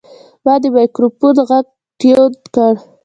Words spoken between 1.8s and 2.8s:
ټیون کړ.